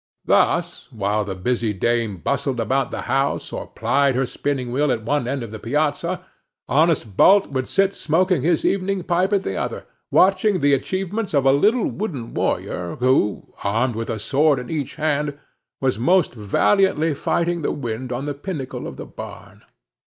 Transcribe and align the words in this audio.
Thus, 0.25 0.91
while 0.91 1.23
the 1.23 1.35
busy 1.35 1.73
dame 1.73 2.17
bustled 2.17 2.59
about 2.59 2.89
the 2.89 3.01
house, 3.01 3.53
or 3.53 3.67
plied 3.67 4.15
her 4.15 4.25
spinning 4.25 4.71
wheel 4.71 4.91
at 4.91 5.03
one 5.03 5.27
end 5.27 5.43
of 5.43 5.51
the 5.51 5.59
piazza, 5.59 6.25
honest 6.67 7.15
Balt 7.15 7.51
would 7.51 7.67
sit 7.67 7.93
smoking 7.93 8.41
his 8.41 8.65
evening 8.65 9.03
pipe 9.03 9.31
at 9.31 9.43
the 9.43 9.55
other, 9.57 9.85
watching 10.09 10.59
the 10.59 10.73
achievements 10.73 11.35
of 11.35 11.45
a 11.45 11.51
little 11.53 11.85
wooden 11.87 12.33
warrior, 12.33 12.95
who, 12.95 13.53
armed 13.63 13.93
with 13.95 14.09
a 14.09 14.17
sword 14.17 14.57
in 14.57 14.71
each 14.71 14.95
hand, 14.95 15.37
was 15.81 15.99
most 15.99 16.33
valiantly 16.33 17.13
fighting 17.13 17.61
the 17.61 17.71
wind 17.71 18.11
on 18.11 18.25
the 18.25 18.33
pinnacle 18.33 18.87
of 18.87 18.97
the 18.97 19.05
barn. 19.05 19.61